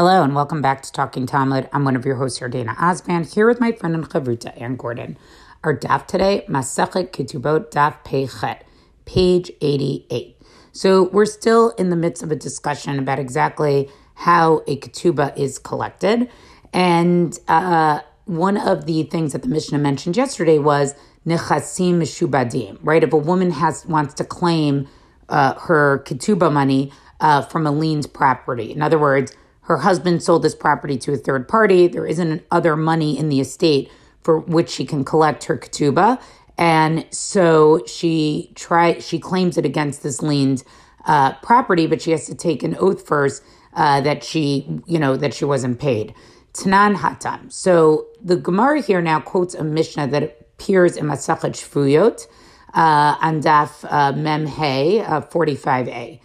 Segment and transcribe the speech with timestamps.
[0.00, 1.68] Hello and welcome back to Talking Talmud.
[1.74, 5.18] I'm one of your hosts, Yardaena Osband, here with my friend and chavruta, Anne Gordon.
[5.62, 8.64] Our daf today, Masechet Ketubot Daf Peichet,
[9.04, 10.40] page 88.
[10.72, 15.58] So we're still in the midst of a discussion about exactly how a ketubah is
[15.58, 16.30] collected.
[16.72, 20.94] And uh, one of the things that the Mishnah mentioned yesterday was
[21.26, 23.04] nechasim mishubadim, right?
[23.04, 24.88] If a woman has wants to claim
[25.28, 26.90] uh, her ketubah money
[27.20, 29.36] uh, from a liened property, in other words,
[29.70, 31.86] her husband sold this property to a third party.
[31.86, 33.88] There isn't other money in the estate
[34.20, 36.20] for which she can collect her ketubah.
[36.58, 40.64] And so she try she claims it against this liened
[41.06, 45.16] uh, property, but she has to take an oath first uh, that she, you know,
[45.16, 46.14] that she wasn't paid.
[46.52, 47.52] Tanan Hatam.
[47.52, 52.26] So the Gemara here now quotes a Mishnah that appears in Masachet Shvuyot,
[52.74, 56.16] uh, on Daf uh, Mem Hey, uh, 45a.
[56.16, 56.20] Uh,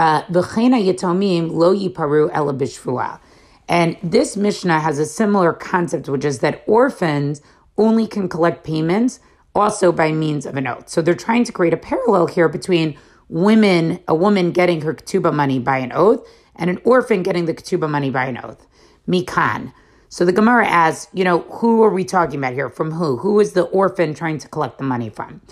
[0.00, 3.20] Uh, yitomim lo yiparu ela
[3.68, 7.42] And this Mishnah has a similar concept, which is that orphans
[7.76, 9.20] only can collect payments
[9.54, 10.88] also by means of an oath.
[10.88, 12.96] So they're trying to create a parallel here between
[13.28, 17.52] women, a woman getting her ketubah money by an oath, and an orphan getting the
[17.52, 18.66] ketubah money by an oath.
[19.06, 19.74] Mikan.
[20.08, 22.70] So the Gemara asks, you know, who are we talking about here?
[22.70, 23.18] From who?
[23.18, 25.42] Who is the orphan trying to collect the money from?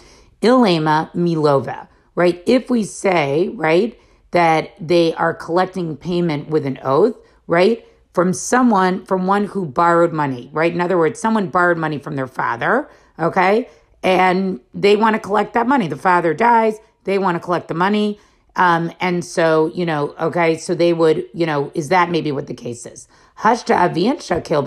[0.41, 2.43] Ilema Milova, right?
[2.47, 3.99] If we say, right,
[4.33, 7.87] that they are collecting payment with an oath, right?
[8.13, 10.73] From someone, from one who borrowed money, right?
[10.73, 13.69] In other words, someone borrowed money from their father, okay?
[14.03, 15.89] And they want to collect that money.
[15.89, 18.19] The father dies, they want to collect the money.
[18.57, 22.49] Um, and so, you know, okay, so they would, you know, is that maybe what
[22.49, 23.07] the case is?
[23.39, 24.65] Aviyant shakil.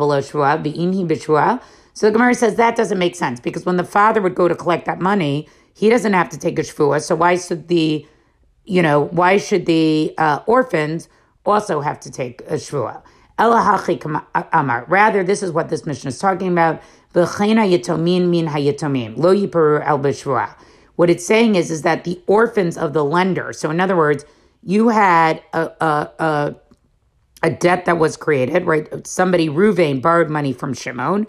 [1.93, 4.55] So the Gemara says that doesn't make sense because when the father would go to
[4.55, 7.01] collect that money, he doesn't have to take a shvua.
[7.01, 8.05] So why should the
[8.65, 11.09] you know, why should the uh, orphans
[11.45, 13.01] also have to take a shvua?
[13.39, 14.85] Amar.
[14.87, 16.81] Rather, this is what this mission is talking about.
[17.15, 18.45] min
[19.17, 19.31] lo
[19.79, 19.97] el
[20.95, 23.51] What it's saying is, is that the orphans of the lender.
[23.53, 24.25] So, in other words,
[24.63, 26.55] you had a, a, a,
[27.41, 29.07] a debt that was created, right?
[29.07, 31.25] Somebody, Ruvain, borrowed money from Shimon.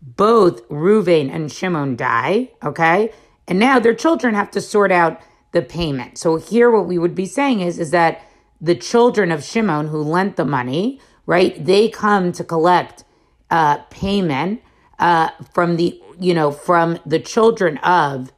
[0.00, 3.12] Both Ruvain and Shimon die, okay?
[3.48, 5.20] And now their children have to sort out
[5.52, 6.18] the payment.
[6.18, 8.22] So here what we would be saying is is that
[8.60, 11.62] the children of Shimon who lent the money, right?
[11.64, 13.04] They come to collect
[13.50, 14.62] uh, payment
[14.98, 18.32] uh, from the you know from the children of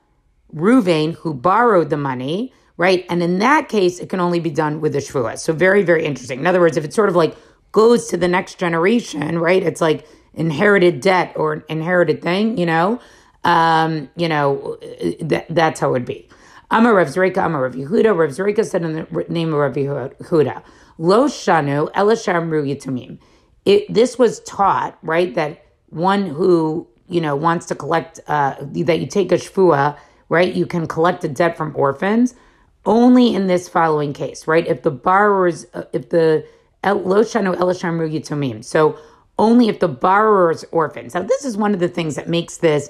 [0.55, 3.05] Ruvain who borrowed the money, right?
[3.11, 5.39] And in that case, it can only be done with a shvua.
[5.39, 6.41] So very very interesting.
[6.41, 7.37] In other words, if it sort of like
[7.73, 9.63] goes to the next generation, right?
[9.63, 13.01] It's like inherited debt or inherited thing, you know.
[13.45, 16.28] Um, you know, th- that's how it would be.
[16.71, 18.17] Amar Rav Zrika, Amar Rav Yehuda.
[18.17, 20.63] Rav Zrika said in the name of Rav Yehuda,
[20.99, 23.19] Lo Shanu Elishamru Yitumim.
[23.89, 29.07] This was taught, right, that one who, you know, wants to collect, uh, that you
[29.07, 29.97] take a shvua,
[30.29, 32.35] right, you can collect a debt from orphans
[32.85, 34.67] only in this following case, right?
[34.67, 36.47] If the borrowers, uh, if the
[36.85, 38.65] Lo Shanu Elishamru Yitumim.
[38.65, 38.99] So
[39.39, 41.15] only if the borrower's orphans.
[41.15, 42.89] Now, this is one of the things that makes this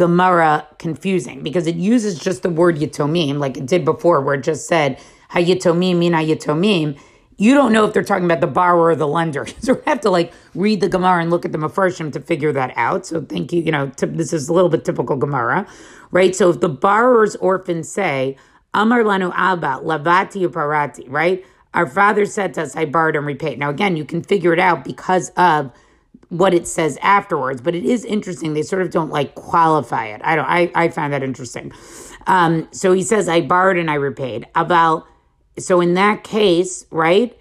[0.00, 4.42] Gemara confusing because it uses just the word yatomim like it did before, where it
[4.42, 4.98] just said
[5.30, 6.98] hayatomim min hayatomim.
[7.36, 9.46] You don't know if they're talking about the borrower or the lender.
[9.60, 12.50] so we have to like read the Gemara and look at the Mefarshim to figure
[12.50, 13.04] that out.
[13.04, 13.60] So thank you.
[13.60, 15.66] You know, t- this is a little bit typical Gemara,
[16.12, 16.34] right?
[16.34, 18.38] So if the borrower's orphans say,
[18.72, 21.44] Amar lanu abba, lavati parati, right?
[21.74, 23.58] Our father said to us, I borrowed and repaid.
[23.58, 25.70] Now again, you can figure it out because of
[26.30, 28.54] what it says afterwards, but it is interesting.
[28.54, 30.20] They sort of don't like qualify it.
[30.24, 30.46] I don't.
[30.46, 31.72] I I find that interesting.
[32.26, 35.06] Um, so he says, "I borrowed and I repaid." About
[35.58, 37.36] so in that case, right?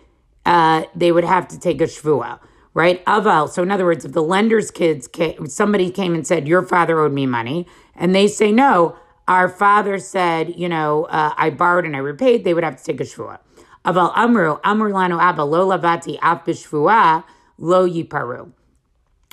[0.46, 2.40] Uh, they would have to take a shvua,
[2.74, 3.06] right?
[3.06, 3.48] Aval.
[3.50, 7.00] So in other words, if the lender's kids, came, somebody came and said, "Your father
[7.00, 8.96] owed me money," and they say, "No,
[9.28, 12.84] our father said, you know, uh, I borrowed and I repaid," they would have to
[12.84, 13.38] take a shvua.
[13.86, 16.44] Aval amru amru lanu abba lo lavati af
[17.60, 18.52] lo yiparu.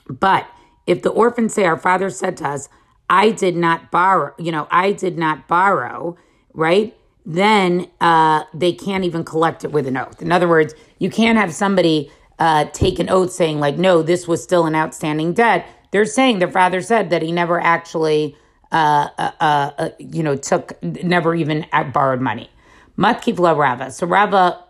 [0.09, 0.49] But
[0.87, 2.69] if the orphans say, Our father said to us,
[3.09, 6.17] I did not borrow, you know, I did not borrow,
[6.55, 6.97] right?
[7.25, 10.23] Then uh, they can't even collect it with an oath.
[10.23, 14.29] In other words, you can't have somebody uh, take an oath saying, like, no, this
[14.29, 15.67] was still an outstanding debt.
[15.91, 18.37] They're saying their father said that he never actually,
[18.73, 22.51] uh, uh, uh, uh you know, took, never even borrowed money.
[22.99, 23.91] Matkif Rava.
[23.91, 24.65] So Rava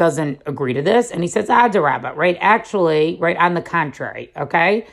[0.00, 1.10] doesn't agree to this.
[1.10, 2.38] And he says, ah, Adarabba, right?
[2.40, 4.86] Actually, right on the contrary, okay?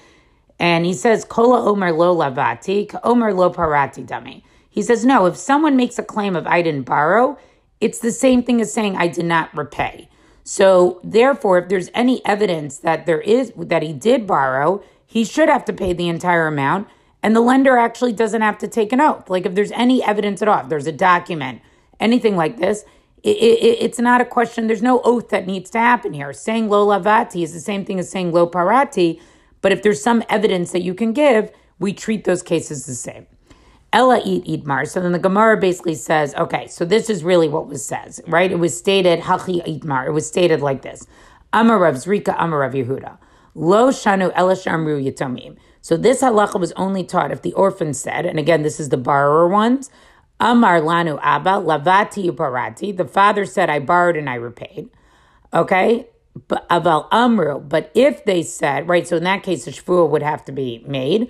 [0.59, 4.43] And he says, Kola Omer lo lavati, Omer lo parati dummy.
[4.69, 7.37] He says, no, if someone makes a claim of I didn't borrow,
[7.79, 10.09] it's the same thing as saying I did not repay.
[10.43, 15.47] So therefore, if there's any evidence that there is that he did borrow, he should
[15.47, 16.89] have to pay the entire amount.
[17.23, 19.29] And the lender actually doesn't have to take an oath.
[19.29, 21.61] Like if there's any evidence at all, if there's a document,
[21.97, 22.83] anything like this,
[23.23, 24.67] it, it, it's not a question.
[24.67, 26.31] There's no oath that needs to happen here.
[26.33, 29.19] Saying lo lavati is the same thing as saying lo parati.
[29.61, 33.27] But if there's some evidence that you can give, we treat those cases the same.
[33.93, 34.87] Ella eat idmar.
[34.87, 38.51] So then the Gemara basically says, okay, so this is really what was says, right?
[38.51, 40.07] It was stated hachi idmar.
[40.07, 41.07] It was stated like this:
[41.53, 43.17] Amarav Zrika Amarav Yehuda.
[43.55, 45.57] Lo shanu ela shamru yatomim.
[45.81, 48.97] So this halacha was only taught if the orphan said, and again, this is the
[48.97, 49.89] borrower ones.
[50.39, 52.95] Amar lanu abba lavati uparati.
[52.95, 54.89] The father said, I borrowed and I repaid.
[55.53, 56.07] Okay,
[56.47, 57.59] but aval amru.
[57.59, 60.83] But if they said, right, so in that case, the shvua would have to be
[60.87, 61.29] made.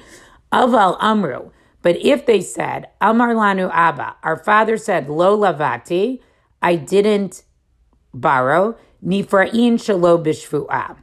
[0.52, 1.52] Aval amru.
[1.82, 6.20] But if they said, Amar lanu abba, our father said, lo lavati,
[6.62, 7.44] I didn't
[8.14, 8.76] borrow,
[9.06, 10.98] nifra'in shalo bishvu'ah.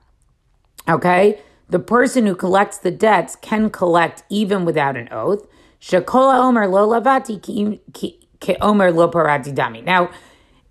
[0.88, 1.40] Okay?
[1.70, 5.46] The person who collects the debts can collect even without an oath.
[5.84, 9.84] Shakola omer lo lavati ki omer lo parati dami.
[9.84, 10.10] Now,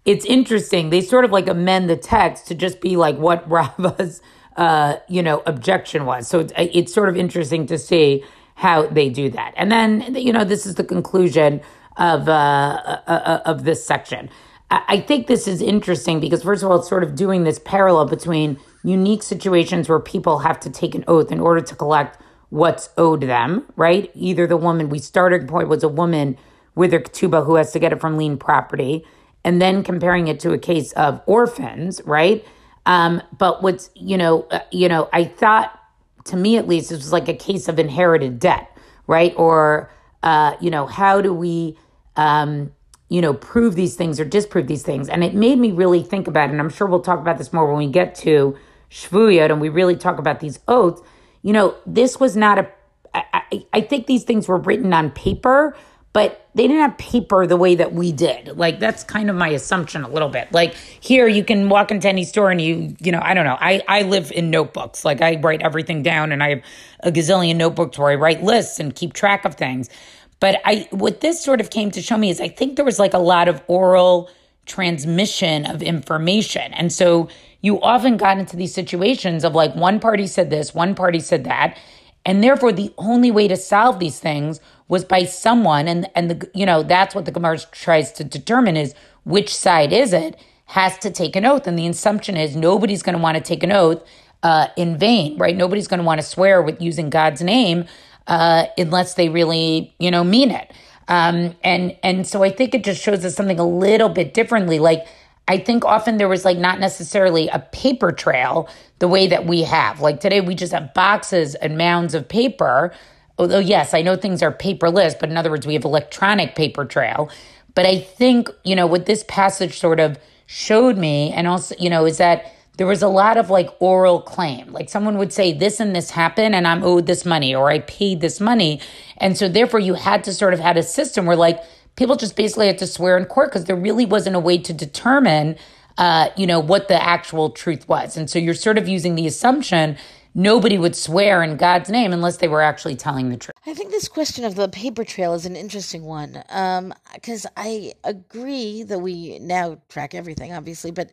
[0.05, 0.89] it's interesting.
[0.89, 4.23] They sort of like amend the text to just be like what Rava's,
[4.57, 6.27] uh, you know, objection was.
[6.27, 8.23] So it's, it's sort of interesting to see
[8.55, 9.53] how they do that.
[9.55, 11.61] And then, you know, this is the conclusion
[11.97, 14.31] of, uh, uh, uh of this section.
[14.71, 18.07] I think this is interesting because, first of all, it's sort of doing this parallel
[18.07, 22.17] between unique situations where people have to take an oath in order to collect
[22.53, 24.11] what's owed them, right?
[24.13, 26.37] Either the woman, we started point was a woman
[26.75, 29.03] with a ketubah who has to get it from lien property,
[29.43, 32.45] and then comparing it to a case of orphans, right?
[32.85, 35.79] Um, but what's, you know, uh, you know, I thought,
[36.25, 38.69] to me at least, this was like a case of inherited debt,
[39.07, 39.33] right?
[39.35, 39.91] Or,
[40.21, 41.75] uh, you know, how do we,
[42.17, 42.71] um,
[43.09, 45.09] you know, prove these things or disprove these things?
[45.09, 46.51] And it made me really think about it.
[46.51, 48.55] And I'm sure we'll talk about this more when we get to
[48.91, 51.01] Shvuyot and we really talk about these oaths,
[51.43, 52.67] you know, this was not a.
[53.13, 55.75] I, I, think these things were written on paper,
[56.13, 58.57] but they didn't have paper the way that we did.
[58.57, 60.51] Like that's kind of my assumption a little bit.
[60.51, 63.57] Like here you can walk into any store and you, you know, I don't know.
[63.59, 65.05] I, I live in notebooks.
[65.05, 66.61] Like I write everything down and I have
[67.01, 69.91] a gazillion notebooks where I write lists and keep track of things.
[70.39, 72.97] But I what this sort of came to show me is I think there was
[72.97, 74.29] like a lot of oral
[74.65, 76.73] transmission of information.
[76.73, 77.29] And so
[77.61, 81.43] you often got into these situations of like one party said this, one party said
[81.45, 81.77] that.
[82.25, 86.49] And therefore, the only way to solve these things was by someone, and and the
[86.53, 88.95] you know that's what the Gemara tries to determine is
[89.25, 93.15] which side is it has to take an oath, and the assumption is nobody's going
[93.15, 94.01] to want to take an oath
[94.41, 95.55] uh, in vain, right?
[95.55, 97.85] Nobody's going to want to swear with using God's name
[98.27, 100.71] uh, unless they really you know mean it.
[101.07, 104.79] Um, and and so I think it just shows us something a little bit differently,
[104.79, 105.05] like
[105.47, 108.69] I think often there was like not necessarily a paper trail
[108.99, 109.99] the way that we have.
[109.99, 112.93] Like today, we just have boxes and mounds of paper.
[113.37, 116.85] Although, yes, I know things are paperless, but in other words, we have electronic paper
[116.85, 117.29] trail.
[117.75, 121.89] But I think, you know, what this passage sort of showed me, and also, you
[121.89, 124.71] know, is that there was a lot of like oral claim.
[124.71, 127.79] Like someone would say, this and this happened, and I'm owed this money, or I
[127.79, 128.81] paid this money.
[129.17, 131.59] And so, therefore, you had to sort of had a system where, like,
[131.95, 134.73] people just basically had to swear in court because there really wasn't a way to
[134.73, 135.55] determine,
[135.97, 138.17] uh, you know, what the actual truth was.
[138.17, 139.97] And so you're sort of using the assumption
[140.35, 143.53] nobody would swear in God's name unless they were actually telling the truth.
[143.67, 147.51] I think this question of the paper trail is an interesting one Um because um,
[147.55, 151.11] I agree that we now track everything, obviously, but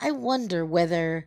[0.00, 1.26] I wonder whether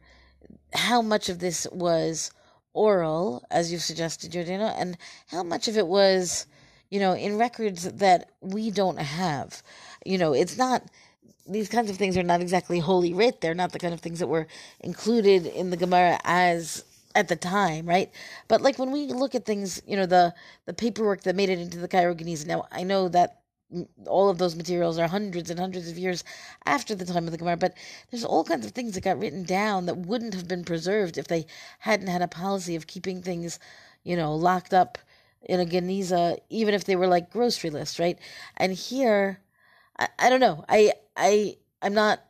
[0.73, 2.31] how much of this was
[2.73, 4.97] oral, as you've suggested, Jordana, and
[5.27, 6.45] how much of it was
[6.91, 9.63] you know, in records that we don't have.
[10.05, 10.83] You know, it's not
[11.47, 13.41] these kinds of things are not exactly holy writ.
[13.41, 14.45] They're not the kind of things that were
[14.81, 16.83] included in the Gemara as
[17.15, 18.11] at the time, right?
[18.47, 20.33] But like when we look at things, you know, the
[20.65, 22.45] the paperwork that made it into the Cairo Geniza.
[22.45, 23.40] Now I know that
[24.07, 26.23] all of those materials are hundreds and hundreds of years
[26.65, 27.73] after the time of the Gemara, but
[28.09, 31.27] there's all kinds of things that got written down that wouldn't have been preserved if
[31.27, 31.45] they
[31.79, 33.59] hadn't had a policy of keeping things,
[34.03, 34.97] you know, locked up
[35.43, 38.19] in a Geniza, even if they were like grocery lists, right?
[38.57, 39.39] And here,
[39.97, 40.65] I, I don't know.
[40.69, 42.21] I I I'm not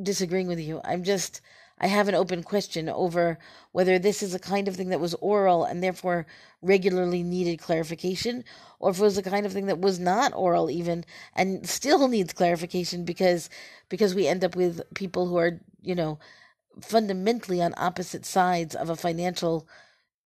[0.00, 0.80] disagreeing with you.
[0.84, 1.40] I'm just
[1.80, 3.38] I have an open question over
[3.72, 6.26] whether this is a kind of thing that was oral and therefore
[6.62, 8.44] regularly needed clarification,
[8.78, 12.08] or if it was a kind of thing that was not oral even and still
[12.10, 13.50] needs clarification because
[13.88, 16.18] because we end up with people who are you know
[16.82, 19.66] fundamentally on opposite sides of a financial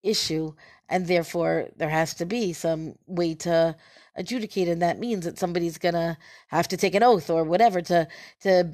[0.03, 0.53] issue
[0.89, 3.75] and therefore there has to be some way to
[4.15, 4.67] adjudicate.
[4.67, 6.17] And that means that somebody's gonna
[6.47, 8.07] have to take an oath or whatever to
[8.41, 8.73] to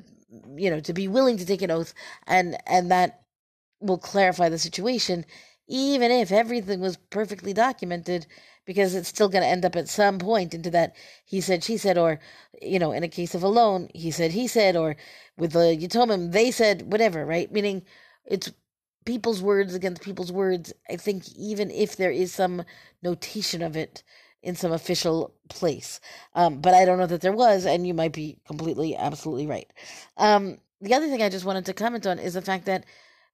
[0.55, 1.93] you know, to be willing to take an oath,
[2.27, 3.21] and and that
[3.79, 5.25] will clarify the situation,
[5.67, 8.25] even if everything was perfectly documented,
[8.65, 11.77] because it's still going to end up at some point into that he said, she
[11.77, 12.19] said, or,
[12.61, 14.95] you know, in a case of a loan, he said, he said, or
[15.37, 17.51] with the Yitomim, they said, whatever, right?
[17.51, 17.83] Meaning
[18.25, 18.51] it's
[19.05, 20.73] people's words against people's words.
[20.89, 22.63] I think even if there is some
[23.03, 24.03] notation of it
[24.47, 25.99] in some official place,
[26.33, 29.69] um, but I don't know that there was, and you might be completely, absolutely right.
[30.15, 32.85] Um, the other thing I just wanted to comment on is the fact that,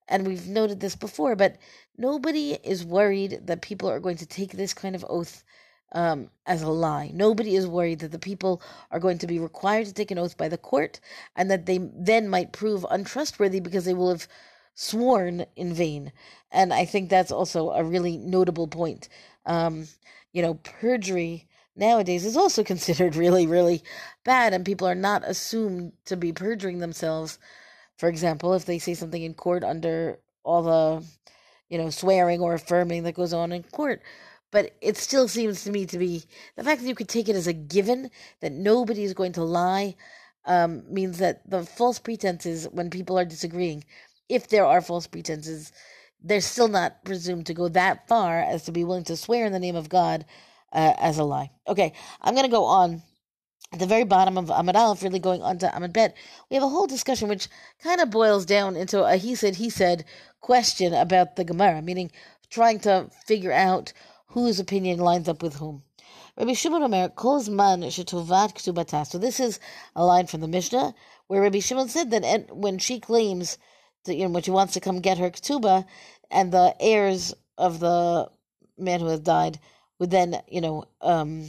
[0.08, 1.58] and we've noted this before, but
[1.98, 5.43] nobody is worried that people are going to take this kind of oath
[5.91, 7.12] um, as a lie.
[7.13, 10.36] Nobody is worried that the people are going to be required to take an oath
[10.36, 11.00] by the court
[11.36, 14.27] and that they then might prove untrustworthy because they will have
[14.74, 16.12] sworn in vain.
[16.51, 19.10] And I think that's also a really notable point.
[19.46, 19.88] Um,
[20.33, 23.83] you know, perjury nowadays is also considered really, really
[24.25, 27.39] bad, and people are not assumed to be perjuring themselves.
[27.97, 31.05] For example, if they say something in court under all the,
[31.69, 34.01] you know, swearing or affirming that goes on in court.
[34.51, 36.25] But it still seems to me to be
[36.55, 38.11] the fact that you could take it as a given
[38.41, 39.95] that nobody is going to lie
[40.45, 43.83] um, means that the false pretenses when people are disagreeing
[44.29, 45.71] if there are false pretenses,
[46.23, 49.51] they're still not presumed to go that far as to be willing to swear in
[49.51, 50.25] the name of God
[50.71, 51.51] uh, as a lie.
[51.67, 53.03] Okay, I'm going to go on.
[53.71, 56.15] At the very bottom of Amud Aleph, really going on to Amud Bet,
[56.49, 57.47] we have a whole discussion which
[57.81, 60.05] kind of boils down into a he said, he said
[60.41, 62.11] question about the Gemara, meaning
[62.51, 63.91] trying to figure out
[64.27, 65.81] whose opinion lines up with whom.
[66.37, 69.07] Rabbi Shimon Omer, calls man shetovat ktubata.
[69.07, 69.59] So this is
[69.95, 70.93] a line from the Mishnah
[71.27, 73.57] where Rabbi Shimon said that when she claims
[74.05, 75.86] to, you know, when she wants to come get her ketubah,
[76.31, 78.29] and the heirs of the
[78.77, 79.60] man who has died
[80.00, 81.48] would then, you know, um,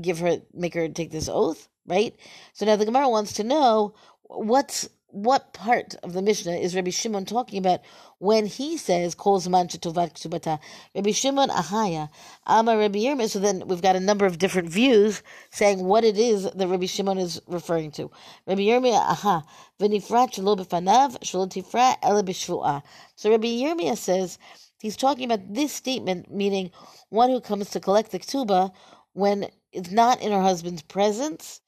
[0.00, 2.14] give her, make her take this oath, right?
[2.52, 6.90] So now the Gemara wants to know what's what part of the Mishnah is Rabbi
[6.90, 7.80] Shimon talking about
[8.18, 10.58] when he says calls man chetovat ktubata?
[10.94, 12.08] Rabbi Shimon ahaya,
[12.46, 13.28] Amar Rabbi Yirmiyah.
[13.28, 16.86] So then we've got a number of different views saying what it is that Rabbi
[16.86, 18.10] Shimon is referring to.
[18.46, 19.44] Rabbi Yirmiyah aha
[19.78, 22.82] v'nifrat shelo b'fanav shelo b'shvuah.
[23.14, 24.38] So Rabbi Yirmiyah says
[24.80, 26.70] he's talking about this statement, meaning
[27.10, 28.72] one who comes to collect the ketubah
[29.12, 31.60] when it's not in her husband's presence,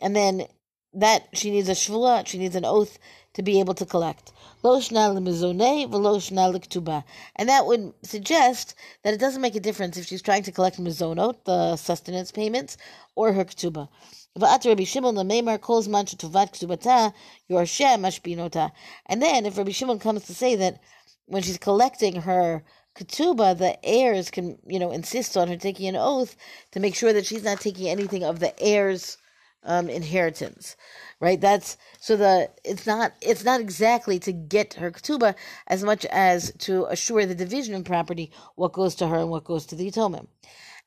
[0.00, 0.46] and then
[0.94, 2.98] that she needs a shvua, she needs an oath
[3.34, 4.32] to be able to collect.
[4.62, 4.80] And
[7.48, 11.44] that would suggest that it doesn't make a difference if she's trying to collect mizonot,
[11.44, 12.78] the sustenance payments,
[13.14, 13.88] or her ketubah.
[14.36, 14.42] And
[19.22, 20.80] then if Rabbi Shimon comes to say that
[21.26, 22.64] when she's collecting her
[22.96, 26.36] ketubah, the heirs can, you know, insist on her taking an oath
[26.72, 29.18] to make sure that she's not taking anything of the heirs'
[29.64, 30.76] um, inheritance,
[31.20, 31.40] right?
[31.40, 35.34] That's so the it's not it's not exactly to get her ketubah
[35.66, 39.44] as much as to assure the division of property, what goes to her and what
[39.44, 40.28] goes to the atonement.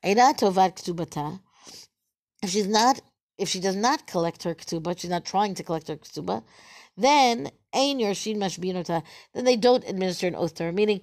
[0.02, 0.18] If
[2.50, 3.00] she's not,
[3.36, 6.44] if she does not collect her ketubah, she's not trying to collect her ketubah,
[6.96, 9.02] then ein yorshin mashbinota.
[9.34, 11.00] Then they don't administer an oath to her, meaning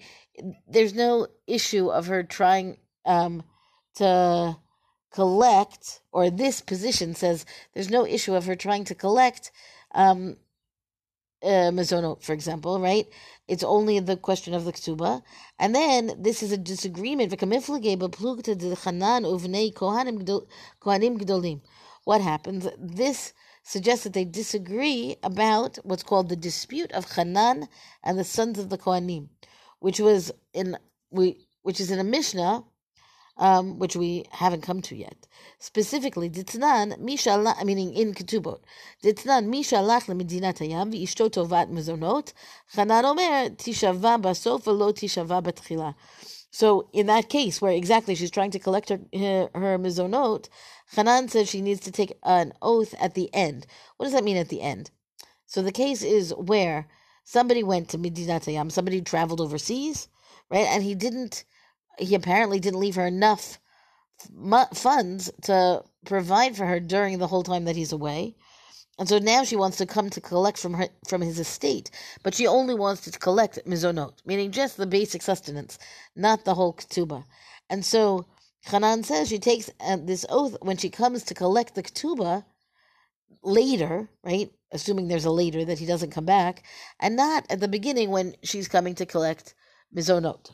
[0.68, 3.44] there's no issue of her trying um,
[3.96, 4.58] to
[5.16, 9.52] collect, or this position says there's no issue of her trying to collect
[9.94, 10.36] um,
[11.42, 13.08] uh, mizonot, for example, right?
[13.48, 15.22] It's only the question of the ktuba.
[15.58, 17.32] And then this is a disagreement.
[22.12, 22.68] What happens?
[22.78, 27.68] This suggests that they disagree about what's called the dispute of Hanan
[28.04, 29.30] and the sons of the Kohanim,
[29.80, 30.78] which was in
[31.10, 32.64] we which is in a Mishnah
[33.38, 35.28] um, which we haven't come to yet.
[35.60, 38.60] Specifically, Ditnan, Mishallah, meaning in Ketubot,
[39.04, 42.34] Ditnan, Mishalach lemedinat hayam, v'ishto tovat mezonot,
[42.74, 45.96] Chanan omer, tishava basof, v'lo tishava batchila.
[46.52, 49.78] So in that case, where exactly she's trying to collect her, her, her
[50.96, 53.68] Hanan says she needs to take an oath at the end.
[53.98, 54.92] What does that mean at the end?
[55.46, 56.88] So the case is where
[57.26, 60.08] somebody went to Medinat Hayam, somebody traveled overseas,
[60.50, 61.44] right, and he didn't
[62.00, 63.60] he apparently didn't leave her enough
[64.74, 68.36] funds to provide for her during the whole time that he's away.
[68.98, 71.92] And so now she wants to come to collect from her from his estate,
[72.24, 75.78] but she only wants to collect mizonot, meaning just the basic sustenance,
[76.16, 77.26] not the whole ketubah.
[77.70, 78.26] And so
[78.62, 82.46] Hanan says she takes uh, this oath when she comes to collect the ketubah
[83.44, 84.50] later, right?
[84.72, 86.64] Assuming there's a later that he doesn't come back,
[87.00, 89.54] and not at the beginning when she's coming to collect
[89.94, 90.52] mizonot.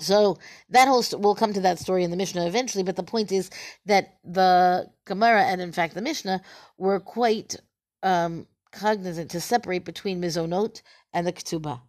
[0.00, 0.38] So
[0.70, 3.32] that whole st- we'll come to that story in the Mishnah eventually, but the point
[3.32, 3.50] is
[3.86, 6.42] that the Gemara and in fact the Mishnah
[6.78, 7.56] were quite
[8.02, 11.80] um, cognizant to separate between mizonot and the ketubah.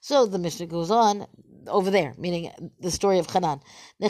[0.00, 1.26] So the Mishnah goes on
[1.66, 2.50] over there, meaning
[2.80, 3.60] the story of Hanan.
[3.98, 4.08] The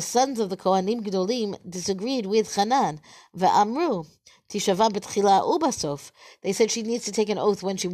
[0.00, 3.00] sons of the kohanim gedolim disagreed with Hanan.
[3.36, 4.06] Ve'amru
[4.48, 6.10] tishava betchila ubasof.
[6.42, 7.88] They said she needs to take an oath when she,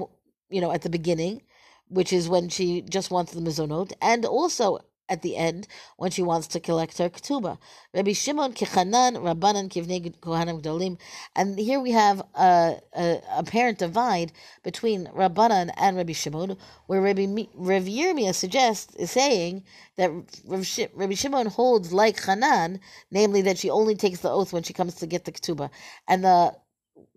[0.49, 1.43] you know, at the beginning,
[1.89, 5.67] which is when she just wants the mizonot, and also at the end
[5.97, 7.59] when she wants to collect her ketubah.
[7.95, 10.99] Rabbi Shimon kechanan rabbanan kivnei kohanim gdolim.
[11.35, 17.27] And here we have a, a apparent divide between rabbanan and Rabbi Shimon, where Rabbi,
[17.55, 19.65] Rabbi Yirmiyah suggests, is saying
[19.97, 20.11] that
[20.45, 24.95] Rabbi Shimon holds like Hanan, namely that she only takes the oath when she comes
[24.97, 25.71] to get the ketubah.
[26.09, 26.57] And the,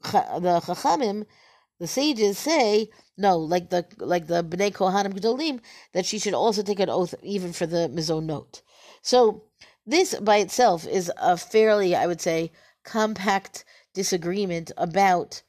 [0.03, 1.25] the Chachamim
[1.79, 5.59] the sages say no, like the like the Bnei Kohanim Gdolim,
[5.93, 8.61] that she should also take an oath even for the mizonot.
[9.01, 9.43] So
[9.85, 12.51] this by itself is a fairly, I would say,
[12.83, 15.41] compact disagreement about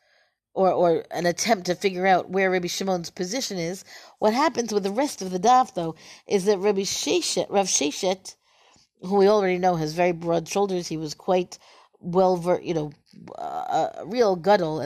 [0.55, 3.85] or or an attempt to figure out where Rabbi Shimon's position is.
[4.19, 5.95] What happens with the rest of the daf, though,
[6.27, 8.35] is that Rabbi Sheshet, Rav Sheshet,
[9.03, 11.59] who we already know has very broad shoulders, he was quite
[12.01, 12.93] well, ver- you know,
[13.37, 14.81] uh, a real gadol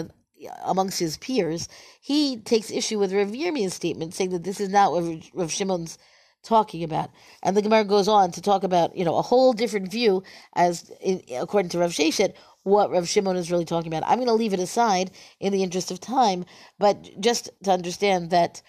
[0.65, 1.69] amongst his peers,
[2.01, 5.99] he takes issue with Rav Yirmiyah's statement, saying that this is not what Rav Shimon's
[6.43, 7.11] talking about.
[7.43, 10.23] And the Gemara goes on to talk about, you know, a whole different view
[10.55, 14.09] as, in, according to Rav Sheshet, what Rav Shimon is really talking about.
[14.09, 15.11] I'm going to leave it aside
[15.41, 16.45] in the interest of time,
[16.79, 18.63] but just to understand that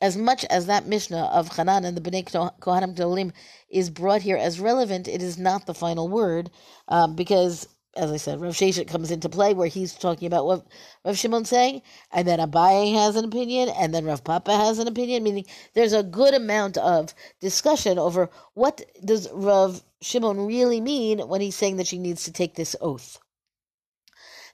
[0.00, 2.24] as much as that Mishnah of Hanan and the Bnei
[2.60, 3.32] Kohanim Gdolim
[3.70, 6.50] is brought here as relevant, it is not the final word,
[6.88, 10.66] um, because as I said, Rav Sheshet comes into play where he's talking about what
[11.04, 14.88] Rav Shimon's saying, and then Abaye has an opinion, and then Rav Papa has an
[14.88, 15.44] opinion, meaning
[15.74, 21.56] there's a good amount of discussion over what does Rav Shimon really mean when he's
[21.56, 23.18] saying that she needs to take this oath.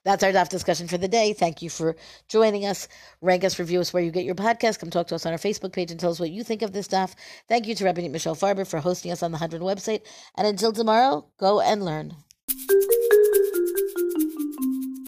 [0.04, 1.32] That's our DAF discussion for the day.
[1.32, 1.96] Thank you for
[2.28, 2.88] joining us.
[3.20, 4.78] Rank us, review us where you get your podcast.
[4.78, 6.72] Come talk to us on our Facebook page and tell us what you think of
[6.72, 7.14] this DAF.
[7.48, 10.02] Thank you to Rabbi Michelle Farber for hosting us on the Hadran website.
[10.36, 12.14] And until tomorrow, go and learn.